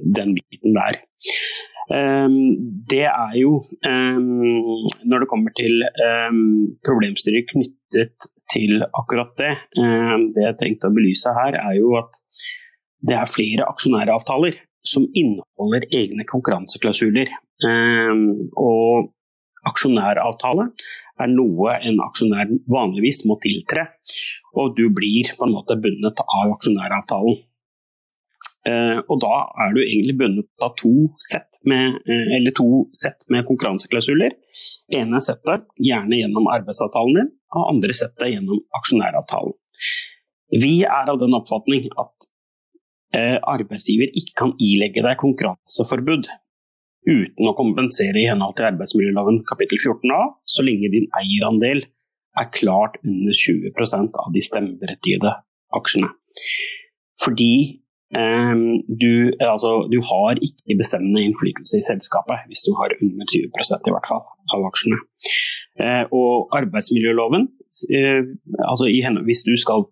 den 0.00 0.36
biten 0.36 0.76
der. 0.76 1.00
Um, 1.90 2.34
det 2.86 3.02
er 3.02 3.32
jo 3.34 3.56
um, 3.90 4.84
Når 5.10 5.24
det 5.24 5.26
kommer 5.26 5.50
til 5.58 5.82
um, 5.82 6.76
problemstyrer 6.86 7.42
knyttet 7.48 8.28
til 8.52 8.84
akkurat 8.94 9.32
det, 9.38 9.50
det 10.34 10.42
jeg 10.42 10.56
tenkte 10.58 10.88
å 10.90 10.94
belyse 10.94 11.30
her, 11.34 11.54
er 11.58 11.76
jo 11.78 11.92
at 11.98 12.18
det 13.06 13.14
er 13.14 13.30
flere 13.30 13.68
aksjonæravtaler 13.70 14.56
som 14.86 15.06
inneholder 15.14 15.86
egne 15.94 16.26
konkurranseklausuler. 16.26 17.30
Og 17.60 19.10
aksjonæravtale 19.68 20.70
er 21.20 21.30
noe 21.32 21.76
en 21.84 22.00
aksjonær 22.04 22.50
vanligvis 22.70 23.24
må 23.28 23.36
tiltre, 23.42 23.86
og 24.56 24.76
du 24.78 24.86
blir 24.94 25.30
på 25.36 25.46
en 25.46 25.54
måte 25.54 25.76
bundet 25.80 26.22
av 26.24 26.54
aksjonæravtalen. 26.56 27.40
Eh, 28.68 28.98
og 29.08 29.20
da 29.22 29.36
er 29.64 29.72
du 29.72 29.80
egentlig 29.80 30.18
bundet 30.20 30.64
av 30.64 30.74
to 30.76 30.92
sett 31.24 31.60
med, 31.64 31.96
eh, 32.04 32.50
to 32.56 32.86
sett 32.92 33.24
med 33.28 33.46
konkurranseklausuler. 33.48 34.36
ene 34.92 35.20
settet 35.22 35.68
gjerne 35.78 36.18
gjennom 36.18 36.48
arbeidsavtalen 36.50 37.14
din, 37.14 37.28
og 37.54 37.68
andre 37.70 37.94
settet 37.94 38.32
gjennom 38.32 38.58
aksjonæravtalen. 38.74 39.54
Vi 40.50 40.82
er 40.82 41.06
av 41.08 41.18
den 41.20 41.32
oppfatning 41.32 41.86
at 41.96 42.26
eh, 43.14 43.38
arbeidsgiver 43.38 44.10
ikke 44.10 44.34
kan 44.36 44.52
ilegge 44.58 45.02
deg 45.06 45.16
konkurranseforbud 45.16 46.26
uten 47.08 47.48
å 47.48 47.56
kompensere 47.58 48.20
i 48.20 48.28
henhold 48.28 48.56
til 48.58 48.68
arbeidsmiljøloven 48.70 49.42
kapittel 49.48 49.80
14a, 49.80 50.20
så 50.44 50.64
lenge 50.66 50.92
din 50.92 51.08
eierandel 51.20 51.84
er 52.38 52.50
klart 52.54 52.98
under 53.04 53.36
20% 53.36 54.18
av 54.22 54.34
de 54.34 54.42
stemmeberettigede 54.44 55.32
aksjene. 55.76 56.10
Fordi 57.20 57.54
eh, 58.16 58.60
du, 59.02 59.12
altså, 59.44 59.72
du, 59.92 59.98
har 60.10 60.40
ikke 60.40 60.78
bestemmende 60.80 61.24
innflytelse 61.26 61.80
i 61.80 61.86
selskapet 61.86 62.46
hvis 62.50 62.64
du 62.66 62.72
har 62.78 62.94
under 63.00 63.32
20% 63.32 63.88
i 63.90 63.94
hvert 63.96 64.10
fall 64.12 64.24
av 64.56 64.68
aksjene. 64.70 65.00
Eh, 65.80 66.04
og 66.12 66.52
arbeidsmiljøloven, 66.56 67.48
eh, 67.96 68.22
altså, 68.66 68.88
i, 68.90 69.00
hvis, 69.26 69.42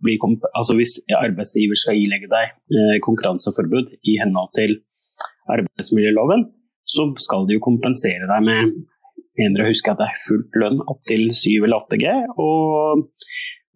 bli, 0.05 0.19
altså, 0.55 0.77
hvis, 0.79 0.99
arbeidsgiver 1.17 1.81
skal 1.81 2.01
ilegge 2.01 2.29
deg 2.29 2.55
uh, 2.75 2.97
konkurranseforbud 3.07 3.95
i 4.05 4.19
henhold 4.21 4.51
til 4.59 4.79
arbeidsmiljøloven, 5.49 6.45
så 6.89 7.05
skal 7.21 7.45
de 7.49 7.59
jo 7.59 7.65
kompensere 7.65 8.29
deg 8.31 8.47
med 8.47 8.79
mener 9.39 9.63
å 9.63 9.69
huske 9.71 9.93
at 9.93 10.01
det 10.01 10.09
er 10.09 10.19
fullt 10.25 10.59
lønn 10.63 10.83
opp 10.91 11.01
til 11.09 11.29
7 11.31 11.63
eller 11.67 11.79
8G. 11.85 12.17
og 12.43 13.07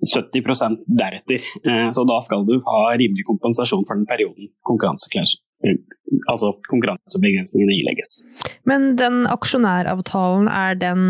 70 0.02 0.81
deretter. 0.99 1.45
Eh, 1.62 1.88
så 1.95 2.02
da 2.09 2.19
skal 2.26 2.47
du 2.49 2.57
ha 2.66 2.83
rimelig 2.99 3.26
kompensasjon 3.28 3.85
for 3.87 3.99
den 3.99 4.09
perioden 4.09 4.50
eh, 4.66 5.78
altså 6.26 6.57
konkurransebegrensningene 6.66 7.76
ilegges. 7.78 8.19
Men 8.66 8.97
den 8.99 9.23
aksjonæravtalen, 9.31 10.49
er 10.50 10.75
den, 10.81 11.04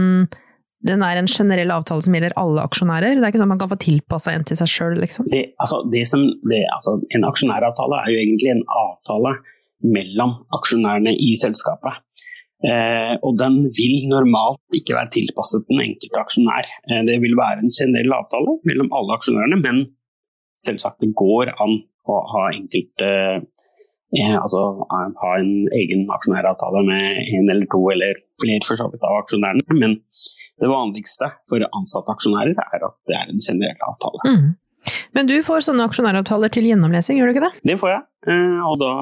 den 0.84 1.06
er 1.06 1.16
en 1.16 1.30
generell 1.30 1.72
avtale 1.72 2.04
som 2.04 2.18
gjelder 2.18 2.36
alle 2.36 2.66
aksjonærer? 2.68 3.16
Det 3.16 3.24
er 3.24 3.32
ikke 3.32 3.40
sånn 3.40 3.48
at 3.48 3.54
man 3.54 3.64
kan 3.64 3.72
få 3.72 3.80
tilpassa 3.80 4.36
en 4.36 4.44
til 4.44 4.60
seg 4.60 4.68
sjøl, 4.74 5.00
liksom? 5.00 5.32
Det, 5.32 5.46
altså, 5.56 5.80
det 5.94 6.04
som, 6.12 6.28
det, 6.52 6.60
altså, 6.76 6.98
en 7.16 7.24
aksjonæravtale 7.32 8.04
er 8.04 8.12
jo 8.12 8.22
egentlig 8.26 8.52
en 8.52 8.64
avtale 8.82 9.38
mellom 9.82 10.38
aksjonærene 10.56 11.14
i 11.14 11.32
selskapet. 11.40 12.00
Eh, 12.62 13.14
og 13.26 13.38
den 13.40 13.56
vil 13.74 14.04
normalt 14.06 14.62
ikke 14.78 14.94
være 14.94 15.10
tilpasset 15.16 15.66
den 15.66 15.82
enkelte 15.82 16.20
aksjonær. 16.20 16.68
Eh, 16.88 17.02
det 17.08 17.18
vil 17.24 17.34
være 17.38 17.64
en 17.64 17.74
generell 17.74 18.14
avtale 18.20 18.58
mellom 18.68 18.92
alle 18.94 19.16
aksjonærene, 19.18 19.58
men 19.64 19.82
selvsagt 20.62 21.02
det 21.02 21.10
går 21.18 21.50
an 21.56 21.80
å 22.06 22.18
ha 22.34 22.44
enkelte 22.54 23.10
eh, 24.14 24.36
altså 24.38 24.62
ha 24.92 25.32
en 25.40 25.52
egen 25.74 26.06
aksjonæravtale 26.14 26.84
med 26.86 27.18
en 27.34 27.50
eller 27.50 27.66
to 27.72 27.82
eller 27.94 28.22
flere 28.42 28.66
for 28.68 28.78
så 28.78 28.86
vidt 28.92 29.06
av 29.08 29.22
aksjonærene. 29.24 29.78
Men 29.82 29.98
det 30.62 30.70
vanligste 30.70 31.32
for 31.50 31.66
ansatte 31.66 32.14
aksjonærer 32.14 32.54
er 32.54 32.86
at 32.86 32.98
det 33.10 33.18
er 33.18 33.32
en 33.32 33.42
generell 33.42 33.86
avtale. 33.88 34.22
Mm. 34.28 34.50
Men 35.16 35.28
du 35.28 35.34
får 35.44 35.66
sånne 35.66 35.84
aksjonæravtaler 35.88 36.52
til 36.52 36.66
gjennomlesing, 36.70 37.18
gjør 37.20 37.30
du 37.30 37.34
ikke 37.34 37.44
det? 37.44 37.52
Det 37.68 37.76
får 37.80 37.90
jeg, 37.92 38.02
eh, 38.32 38.60
og 38.64 38.78
da 38.80 38.92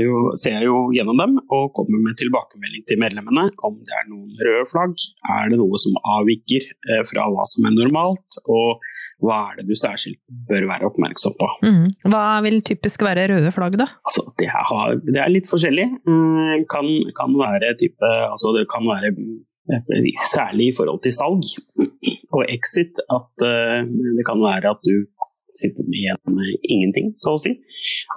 jo, 0.00 0.20
ser 0.38 0.54
jeg 0.58 0.68
jo 0.68 0.84
gjennom 0.94 1.18
dem 1.20 1.34
og 1.42 1.72
kommer 1.76 2.02
med 2.04 2.18
tilbakemelding 2.20 2.84
til 2.88 3.00
medlemmene 3.02 3.48
om 3.66 3.80
det 3.82 3.96
er 3.98 4.06
noen 4.10 4.30
røde 4.38 4.68
flagg, 4.70 4.94
er 5.34 5.50
det 5.50 5.58
noe 5.60 5.80
som 5.82 5.98
avviker 6.16 6.68
eh, 6.68 7.02
fra 7.10 7.26
hva 7.32 7.46
som 7.50 7.66
er 7.68 7.74
normalt, 7.74 8.38
og 8.46 8.86
hva 9.24 9.40
er 9.50 9.60
det 9.60 9.66
du 9.72 9.74
særskilt 9.78 10.20
bør 10.48 10.68
være 10.70 10.88
oppmerksom 10.88 11.34
på. 11.40 11.50
Mm. 11.66 11.84
Hva 12.14 12.24
vil 12.46 12.62
typisk 12.70 13.02
være 13.06 13.26
røde 13.32 13.52
flagg, 13.54 13.78
da? 13.80 13.90
Altså, 14.06 14.28
det, 14.38 14.48
har, 14.54 14.96
det, 15.02 15.18
er 15.24 15.34
litt 15.34 15.50
forskjellig. 15.50 15.90
Mm, 16.06 16.64
kan, 16.70 16.88
kan 17.18 17.34
være 17.38 17.74
type, 17.82 18.14
altså 18.30 18.54
det 18.56 18.68
kan 18.70 18.86
være 18.88 19.12
Særlig 20.32 20.70
i 20.70 20.72
forhold 20.72 21.02
til 21.04 21.12
salg 21.12 21.42
og 22.32 22.46
exit, 22.48 22.96
at 23.12 23.42
det 23.42 24.24
kan 24.24 24.40
være 24.40 24.70
at 24.72 24.80
du 24.80 24.94
sitter 25.58 25.86
igjen 25.88 26.20
med 26.34 26.68
ingenting, 26.70 27.12
så 27.22 27.34
å 27.36 27.42
si. 27.42 27.54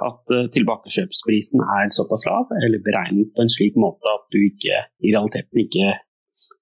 At 0.05 0.33
uh, 0.33 0.47
tilbakekjøpsprisen 0.53 1.63
er 1.63 1.91
såpass 1.95 2.25
lav, 2.29 2.51
eller 2.61 2.83
beregnet 2.85 3.31
på 3.35 3.43
en 3.43 3.51
slik 3.51 3.77
måte 3.79 4.15
at 4.15 4.27
du 4.33 4.39
ikke, 4.45 4.83
i 5.05 5.13
realiteten 5.13 5.63
ikke 5.65 5.95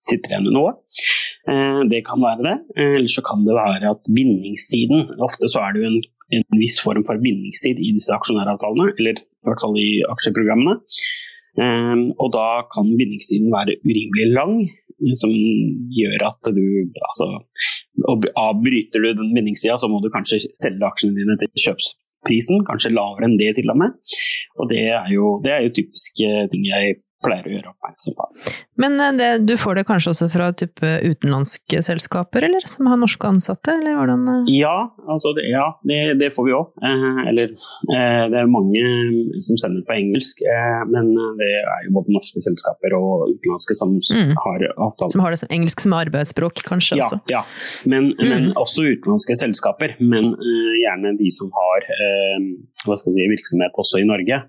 sitter 0.05 0.33
igjen 0.33 0.47
med 0.47 0.57
noe. 0.57 0.75
Uh, 1.49 1.81
det 1.91 2.03
kan 2.07 2.21
være 2.23 2.45
det. 2.45 2.57
Uh, 2.75 2.95
eller 2.97 3.11
så 3.11 3.23
kan 3.25 3.45
det 3.47 3.57
være 3.57 3.93
at 3.95 4.11
bindingstiden 4.15 5.15
Ofte 5.25 5.51
så 5.51 5.63
er 5.65 5.75
det 5.75 5.83
jo 5.83 5.93
en, 5.93 6.01
en 6.39 6.61
viss 6.61 6.77
form 6.83 7.05
for 7.07 7.21
bindingstid 7.21 7.81
i 7.81 7.93
disse 7.95 8.13
aksjonæravtalene, 8.15 8.93
eller 8.97 9.19
i 9.19 9.49
hvert 9.49 9.63
fall 9.63 9.79
i 9.79 9.89
aksjeprogrammene. 10.09 10.77
og 11.59 12.29
da 12.31 12.61
kan 12.71 12.87
bindingstiden 12.99 13.49
være 13.51 13.79
urimelig 13.83 14.27
lang, 14.31 14.53
som 15.19 15.33
gjør 15.95 16.27
at 16.29 16.51
du 16.55 16.63
altså, 17.09 17.29
Avbryter 18.39 19.03
du 19.03 19.09
den 19.17 19.33
bindingstida, 19.35 19.75
så 19.79 19.89
må 19.91 19.99
du 20.03 20.11
kanskje 20.13 20.41
selge 20.55 20.87
aksjene 20.87 21.17
dine 21.17 21.35
til 21.39 21.51
kjøpsprisen, 21.65 22.63
kanskje 22.67 22.93
lavere 22.93 23.27
enn 23.27 23.37
det 23.39 23.53
til 23.57 23.71
og 23.73 23.79
med. 23.81 23.97
Og 24.59 24.69
det 24.71 24.85
er 24.87 25.09
jo, 25.11 25.37
det 25.43 25.51
er 25.55 25.65
jo 25.65 25.73
typiske 25.75 26.29
ting 26.53 26.67
jeg 26.69 26.99
pleier 27.25 27.47
å 27.47 27.51
gjøre 27.51 27.71
oppmerksom 27.73 28.15
på. 28.17 28.27
Men 28.79 28.95
eh, 29.03 29.13
det, 29.19 29.29
du 29.47 29.55
får 29.59 29.79
det 29.79 29.85
kanskje 29.89 30.13
også 30.13 30.29
fra 30.31 30.49
type 30.55 30.91
utenlandske 31.03 31.81
selskaper, 31.85 32.45
eller? 32.47 32.65
Som 32.69 32.89
har 32.91 32.99
norske 33.01 33.27
ansatte, 33.27 33.75
eller 33.75 33.97
hvordan? 33.97 34.25
Eh? 34.33 34.51
Ja, 34.59 34.75
altså 35.09 35.33
det, 35.37 35.47
ja, 35.51 35.65
det, 35.87 35.99
det 36.21 36.31
får 36.35 36.47
vi 36.47 36.55
òg. 36.55 36.71
Eh, 36.85 37.21
eller 37.31 37.51
eh, 37.51 38.23
det 38.31 38.41
er 38.41 38.51
mange 38.51 38.83
som 39.45 39.59
sender 39.61 39.83
på 39.87 39.97
engelsk, 39.97 40.43
eh, 40.43 40.81
men 40.91 41.11
det 41.39 41.51
er 41.59 41.87
jo 41.87 41.95
både 41.99 42.15
norske 42.15 42.43
selskaper 42.45 42.95
og 42.97 43.27
utenlandske 43.33 43.79
som 43.79 43.97
mm. 43.99 44.35
har 44.45 44.67
avtale. 44.71 45.11
Som 45.15 45.25
har 45.25 45.35
det 45.35 45.41
som 45.43 45.53
engelsk 45.55 45.85
som 45.85 45.97
arbeidsspråk, 45.99 46.63
kanskje? 46.67 46.99
Ja, 47.01 47.09
også. 47.09 47.21
ja. 47.31 47.43
Men, 47.89 48.13
mm. 48.15 48.27
men, 48.31 48.51
også 48.59 48.87
utenlandske 48.87 49.37
selskaper. 49.39 49.97
Men 49.99 50.33
eh, 50.35 50.75
gjerne 50.85 51.17
de 51.19 51.31
som 51.33 51.51
har 51.55 51.87
hva 52.85 52.95
skal 52.97 53.11
jeg 53.11 53.17
si, 53.17 53.31
virksomhet 53.33 53.79
også 53.81 53.99
i 53.99 54.07
Norge. 54.07 54.39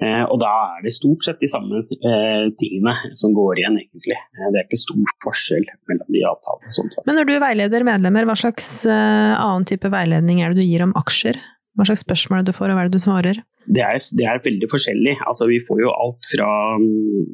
Eh, 0.00 0.22
og 0.32 0.38
da 0.40 0.50
er 0.78 0.84
det 0.86 0.94
stort 0.96 1.26
sett 1.26 1.42
de 1.42 1.48
samme 1.50 1.82
eh, 1.84 2.46
tingene 2.60 2.94
som 3.18 3.34
går 3.36 3.60
igjen, 3.60 3.76
egentlig. 3.82 4.16
Eh, 4.16 4.46
det 4.48 4.62
er 4.62 4.66
ikke 4.66 4.80
stor 4.80 5.12
forskjell 5.26 5.66
mellom 5.90 6.08
de 6.14 6.22
avtalene. 6.30 6.72
Sånn 6.72 6.88
Men 7.08 7.20
når 7.20 7.28
du 7.28 7.34
veileder 7.42 7.84
medlemmer, 7.86 8.28
hva 8.28 8.36
slags 8.38 8.70
annen 8.88 9.66
type 9.68 9.90
veiledning 9.92 10.40
er 10.40 10.54
det 10.54 10.62
du 10.62 10.68
gir 10.68 10.86
om 10.86 10.96
aksjer? 10.98 11.36
Hva 11.76 11.86
slags 11.88 12.04
spørsmål 12.06 12.40
er 12.40 12.46
det 12.46 12.54
du 12.54 12.56
får, 12.56 12.72
og 12.72 12.78
hva 12.78 12.86
er 12.86 12.90
det 12.90 12.96
du 12.96 13.04
svarer? 13.04 13.42
Det 13.68 13.84
er, 13.84 14.08
det 14.16 14.26
er 14.26 14.42
veldig 14.44 14.70
forskjellig. 14.72 15.18
Altså, 15.28 15.48
vi 15.50 15.60
får 15.66 15.84
jo 15.84 15.92
alt 15.92 16.30
fra 16.32 16.48
mm, 16.80 17.26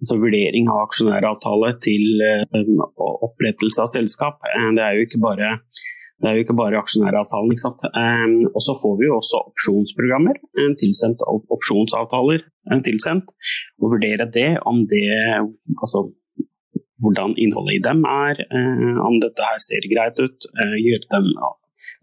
altså, 0.00 0.16
vurdering 0.22 0.72
av 0.72 0.86
aksjonæravtale 0.86 1.74
til 1.84 2.24
opprettelse 2.96 3.84
av 3.84 3.92
selskap. 3.92 4.40
Det 4.48 4.86
er 4.86 4.96
jo 4.96 5.04
ikke 5.04 5.20
bare 5.22 5.58
det 6.22 6.28
er 6.28 6.36
jo 6.36 6.44
ikke 6.46 6.56
bare 6.56 6.78
aksjonæravtalen. 6.80 7.50
ikke 7.52 7.64
sant? 7.64 7.82
Um, 7.92 8.36
og 8.48 8.62
så 8.64 8.76
får 8.80 8.94
vi 9.00 9.08
jo 9.08 9.18
også 9.18 9.40
opsjonsprogrammer 9.50 10.38
tilsendt, 10.80 11.24
opsjonsavtaler 11.26 12.46
tilsendt. 12.86 13.34
Og 13.82 13.92
vurdere 13.96 14.28
det, 14.32 14.52
om 14.64 14.84
det 14.88 15.04
altså 15.76 16.06
hvordan 17.04 17.34
innholdet 17.36 17.76
i 17.76 17.82
dem 17.84 18.00
er, 18.08 18.40
uh, 18.48 19.00
om 19.04 19.18
dette 19.20 19.44
her 19.44 19.60
ser 19.60 19.84
greit 19.92 20.22
ut. 20.22 20.48
Gjøre 20.56 21.04
dem 21.12 21.28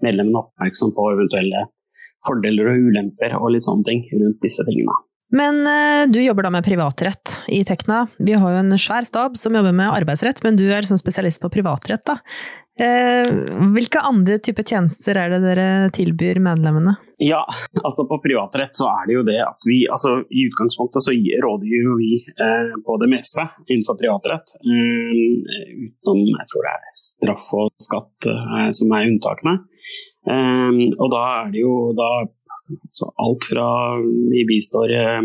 medlemmene 0.04 0.44
oppmerksom 0.44 0.94
på 0.94 1.10
eventuelle 1.16 1.66
fordeler 2.28 2.70
og 2.72 2.86
ulemper 2.90 3.36
og 3.40 3.52
litt 3.56 3.66
sånne 3.68 3.88
ting 3.88 4.06
rundt 4.14 4.40
disse 4.46 4.64
tingene. 4.68 4.96
Men 5.34 5.64
eh, 5.66 6.06
du 6.14 6.20
jobber 6.22 6.46
da 6.46 6.52
med 6.54 6.66
privatrett 6.66 7.40
i 7.50 7.64
Tekna. 7.66 8.04
Vi 8.22 8.36
har 8.38 8.54
jo 8.54 8.60
en 8.62 8.78
svær 8.78 9.06
stab 9.08 9.40
som 9.40 9.56
jobber 9.58 9.74
med 9.74 9.90
arbeidsrett, 9.90 10.44
men 10.46 10.60
du 10.60 10.68
er 10.68 10.84
liksom 10.84 11.00
spesialist 11.02 11.42
på 11.42 11.50
privatrett. 11.56 12.04
da. 12.06 12.20
Eh, 12.74 13.28
hvilke 13.76 14.02
andre 14.02 14.40
typer 14.42 14.66
tjenester 14.66 15.18
er 15.22 15.30
det 15.30 15.44
dere 15.44 15.66
tilbyr 15.94 16.40
medlemmene? 16.42 16.96
Ja, 17.22 17.44
altså 17.84 18.08
På 18.10 18.18
privatrett 18.24 18.74
så 18.74 18.88
er 18.90 19.06
det 19.06 19.18
jo 19.20 19.26
det 19.28 19.38
at 19.46 19.68
vi 19.70 19.84
altså 19.86 20.16
I 20.26 20.48
utgangspunktet 20.50 21.06
så 21.06 21.14
rådgir 21.14 21.86
jo 21.86 21.98
vi 22.00 22.16
eh, 22.18 22.72
på 22.82 22.96
det 23.04 23.12
meste 23.14 23.46
innenfor 23.68 24.00
privatrett. 24.00 24.56
Eh, 24.66 25.14
utenom 25.86 26.24
jeg 26.32 26.50
tror 26.50 26.66
det 26.66 26.74
er 26.74 26.98
straff 27.04 27.52
og 27.60 27.86
skatt 27.86 28.30
eh, 28.34 28.70
som 28.74 28.98
er 28.98 29.12
unntakene. 29.12 29.60
Eh, 30.34 30.82
og 30.98 31.14
da 31.14 31.24
er 31.44 31.54
det 31.54 31.62
jo 31.62 31.76
da 31.98 32.10
så 32.90 33.12
alt 33.22 33.46
fra 33.46 33.68
vi 34.02 34.48
bistår 34.50 34.96
eh, 34.98 35.22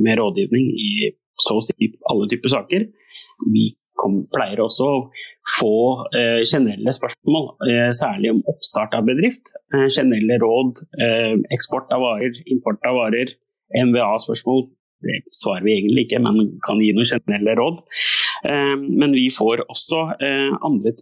med 0.00 0.18
rådgivning 0.22 0.72
i 0.72 1.12
så 1.42 1.58
å 1.58 1.64
si 1.64 1.92
alle 2.08 2.28
typer 2.30 2.52
saker. 2.52 2.88
Vi 3.52 3.68
kom, 3.98 4.22
pleier 4.32 4.62
også 4.64 4.88
å 4.88 4.98
få 5.50 5.74
eh, 6.16 6.40
generelle 6.52 6.92
spørsmål, 6.94 7.48
eh, 7.70 7.90
særlig 8.02 8.30
om 8.34 8.42
oppstart 8.52 8.94
av 8.98 9.06
bedrift. 9.08 9.52
Eh, 9.74 9.88
generelle 9.96 10.38
råd, 10.42 10.84
eksport 11.54 11.90
av 11.94 12.04
varer, 12.04 12.38
import 12.46 12.80
av 12.86 12.98
varer, 13.00 13.34
MVA-spørsmål. 13.82 14.68
Det 15.02 15.16
svarer 15.34 15.64
vi 15.66 15.74
egentlig 15.74 16.04
ikke, 16.06 16.20
men 16.22 16.60
kan 16.62 16.78
gi 16.78 16.92
noen 16.94 17.08
generelle 17.10 17.56
råd. 17.58 17.80
Men 18.78 19.10
vi 19.10 19.24
får 19.34 19.64
også 19.66 19.98
andre 20.62 20.92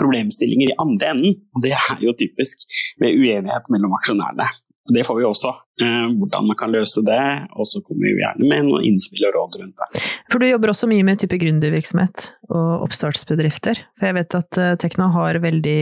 problemstillinger 0.00 0.72
i 0.72 0.78
andre 0.82 1.12
enden. 1.14 1.36
og 1.54 1.62
Det 1.62 1.70
er 1.70 2.02
jo 2.02 2.14
typisk 2.18 2.66
ved 2.98 3.14
uenighet 3.14 3.70
mellom 3.70 3.94
aksjonærene. 3.94 4.48
Det 4.94 5.02
får 5.06 5.16
vi 5.18 5.24
også. 5.26 5.50
Eh, 5.82 6.06
hvordan 6.20 6.46
man 6.48 6.56
kan 6.58 6.72
løse 6.72 7.02
det. 7.04 7.22
Og 7.58 7.68
så 7.68 7.82
kommer 7.84 8.06
vi 8.06 8.22
gjerne 8.22 8.48
med 8.48 8.68
noen 8.68 8.86
innspill 8.86 9.26
og 9.28 9.34
råd 9.36 9.58
rundt 9.60 9.82
det. 9.82 10.02
For 10.32 10.42
du 10.42 10.48
jobber 10.48 10.72
også 10.72 10.88
mye 10.90 11.06
med 11.06 11.20
type 11.22 11.38
gründervirksomhet 11.42 12.28
og 12.48 12.86
oppstartsbedrifter. 12.86 13.82
For 13.98 14.10
jeg 14.10 14.18
vet 14.18 14.38
at 14.38 14.60
eh, 14.62 14.74
Tekna 14.82 15.10
har 15.14 15.40
veldig 15.42 15.78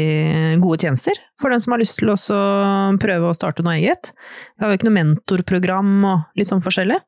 gode 0.64 0.80
tjenester 0.84 1.20
for 1.40 1.52
den 1.52 1.62
som 1.62 1.74
har 1.74 1.82
lyst 1.82 1.98
til 2.00 2.12
å 2.14 2.18
prøve 3.02 3.30
å 3.30 3.36
starte 3.36 3.64
noe 3.66 3.78
eget. 3.80 4.14
Vi 4.56 4.64
har 4.64 4.72
jo 4.72 4.80
ikke 4.80 4.90
noe 4.90 4.98
mentorprogram 5.00 5.96
og 6.10 6.38
litt 6.40 6.50
sånn 6.50 6.64
forskjellig. 6.64 7.00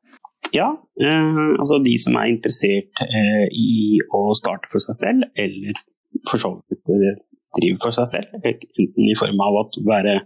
Ja, 0.55 0.69
eh, 1.01 1.45
altså 1.57 1.81
de 1.83 1.97
som 1.99 2.15
er 2.19 2.31
interessert 2.31 3.03
eh, 3.03 3.45
i 3.51 3.99
å 4.15 4.29
starte 4.37 4.69
for 4.71 4.83
seg 4.83 4.99
selv, 4.99 5.31
eller 5.35 5.81
for 6.29 6.39
så 6.39 6.53
vidt 6.69 6.85
driver 6.87 7.17
drive 7.57 7.79
for 7.81 7.95
seg 7.95 8.09
selv, 8.11 8.35
enten 8.45 9.07
i 9.07 9.15
form 9.17 9.39
av 9.43 9.55
å 9.61 9.63
være 9.87 10.19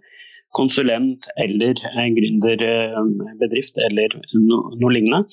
konsulent 0.56 1.28
eller 1.40 1.80
gründerbedrift 2.18 3.80
eller 3.88 4.16
noe 4.36 4.94
lignende. 4.94 5.26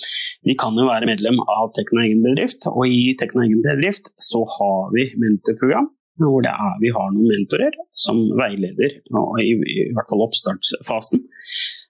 De 0.47 0.57
kan 0.59 0.79
jo 0.79 0.89
være 0.89 1.11
medlem 1.11 1.41
av 1.43 1.73
Tekna 1.77 2.07
egen 2.07 2.25
bedrift, 2.27 2.69
og 2.71 2.87
i 2.87 3.15
Tekna 3.19 3.47
egen 3.47 3.63
bedrift 3.65 4.13
så 4.23 4.45
har 4.59 4.93
vi 4.95 5.09
mentorprogram. 5.19 5.91
Hvor 6.19 6.43
er, 6.43 6.79
vi 6.83 6.91
har 6.91 7.13
noen 7.15 7.31
mentorer 7.31 7.77
som 7.95 8.25
veileder, 8.41 8.97
i, 9.39 9.51
i 9.55 9.85
hvert 9.95 10.11
fall 10.11 10.25
oppstartsfasen. 10.25 11.23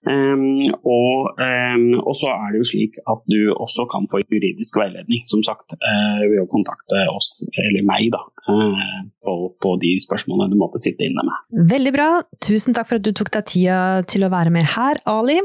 Um, 0.06 0.70
og, 0.86 1.34
um, 1.42 1.86
og, 1.98 2.14
så 2.16 2.30
er 2.30 2.52
det 2.54 2.60
jo 2.60 2.66
slik 2.70 3.00
at 3.10 3.24
du 3.26 3.50
også 3.50 3.82
kan 3.90 4.06
få 4.10 4.20
juridisk 4.22 4.78
veiledning, 4.78 5.24
som 5.26 5.42
sagt, 5.42 5.74
uh, 5.74 6.22
ved 6.22 6.38
å 6.38 6.46
kontakte 6.50 7.02
oss, 7.10 7.42
eller 7.64 7.82
meg, 7.86 8.06
da, 8.14 8.20
uh, 8.46 9.02
på, 9.26 9.34
på, 9.58 9.74
de 9.82 9.90
spørsmålene 10.04 10.54
du 10.54 10.56
måtte 10.60 10.80
sitte 10.80 11.08
inne 11.08 11.26
med. 11.26 11.42
Veldig 11.74 11.94
bra. 11.98 12.08
Tusen 12.46 12.78
takk 12.78 12.92
for 12.92 13.02
at 13.02 13.08
du 13.08 13.10
tok 13.10 13.32
deg 13.34 13.50
tida 13.50 13.80
til 14.08 14.22
å 14.22 14.30
være 14.32 14.54
med 14.54 14.70
her, 14.76 15.02
Ali. 15.10 15.40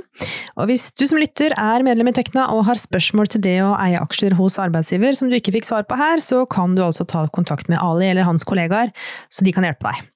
Og 0.54 0.70
hvis 0.70 0.92
du 0.94 1.08
som 1.10 1.22
lytter 1.22 1.58
er 1.58 1.88
medlem 1.88 2.14
i 2.14 2.16
Tekna 2.16 2.52
og 2.54 2.68
har 2.70 2.80
spørsmål 2.80 3.34
til 3.34 3.44
det 3.50 3.58
å 3.66 3.74
eie 3.82 4.00
aksjer 4.00 4.38
hos 4.38 4.62
arbeidsgiver 4.62 5.18
som 5.18 5.34
du 5.34 5.40
ikke 5.40 5.58
fikk 5.58 5.72
svar 5.72 5.90
på 5.90 5.98
her, 5.98 6.22
så 6.22 6.46
kan 6.46 6.78
du 6.78 6.86
altså 6.86 7.10
ta 7.10 7.26
kontakt 7.34 7.74
med 7.74 7.82
Ali 7.82 8.14
eller 8.14 8.30
hans 8.30 8.46
kollegaer, 8.46 8.94
så 9.34 9.44
de 9.44 9.56
kan 9.56 9.66
hjelpe 9.66 9.90
deg. 9.90 10.13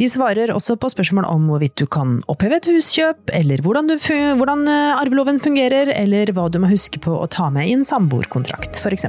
De 0.00 0.08
svarer 0.10 0.50
også 0.50 0.74
på 0.80 0.90
spørsmål 0.90 1.26
om 1.30 1.46
hvorvidt 1.50 1.76
du 1.78 1.86
kan 1.86 2.16
oppheve 2.30 2.58
et 2.58 2.66
huskjøp, 2.66 3.30
eller 3.36 3.62
hvordan, 3.62 3.90
du, 3.92 3.94
hvordan 4.40 4.64
eh, 4.70 4.98
arveloven 4.98 5.38
fungerer, 5.42 5.92
eller 5.94 6.32
hva 6.34 6.48
du 6.50 6.58
må 6.62 6.70
huske 6.72 6.98
på 7.02 7.14
å 7.14 7.28
ta 7.30 7.46
med 7.54 7.70
i 7.70 7.76
en 7.76 7.86
samboerkontrakt, 7.86 8.80
f.eks. 8.80 9.06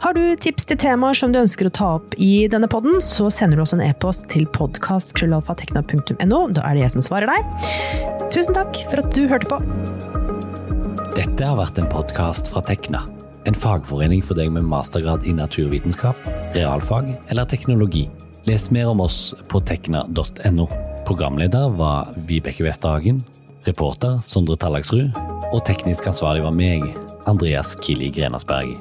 Har 0.00 0.16
du 0.16 0.22
tips 0.40 0.64
til 0.70 0.80
temaer 0.80 1.18
som 1.18 1.34
du 1.34 1.40
ønsker 1.42 1.68
å 1.68 1.74
ta 1.74 1.90
opp 1.98 2.16
i 2.16 2.46
denne 2.50 2.70
podden, 2.70 2.96
så 3.04 3.28
sender 3.32 3.60
du 3.60 3.64
oss 3.66 3.76
en 3.76 3.84
e-post 3.84 4.28
til 4.32 4.48
podkastkrøllalfatekna.no. 4.56 6.40
Da 6.56 6.64
er 6.64 6.78
det 6.78 6.86
jeg 6.86 6.94
som 6.96 7.04
svarer 7.04 7.28
deg. 7.28 7.68
Tusen 8.32 8.56
takk 8.56 8.80
for 8.88 9.04
at 9.04 9.12
du 9.12 9.28
hørte 9.28 9.50
på. 9.52 9.60
Dette 11.14 11.46
har 11.46 11.60
vært 11.60 11.76
en 11.78 11.92
podkast 11.92 12.48
fra 12.50 12.64
Tekna. 12.64 13.04
En 13.44 13.54
fagforening 13.54 14.24
for 14.24 14.40
deg 14.40 14.48
med 14.56 14.64
mastergrad 14.66 15.26
i 15.28 15.36
naturvitenskap, 15.36 16.16
realfag 16.56 17.12
eller 17.28 17.44
teknologi. 17.46 18.08
Les 18.44 18.70
mer 18.70 18.88
om 18.88 19.00
oss 19.00 19.34
på 19.48 19.60
tekna.no. 19.60 20.66
Programleder 21.08 21.68
var 21.68 22.10
Vibeke 22.28 22.64
Westhagen. 22.66 23.22
Reporter 23.64 24.18
Sondre 24.20 24.58
Tallagsrud. 24.60 25.16
Og 25.54 25.64
teknisk 25.64 26.10
ansvarlig 26.10 26.44
var 26.44 26.52
meg, 26.52 26.84
Andreas 27.30 27.72
Kili 27.80 28.10
Grenasberg. 28.12 28.76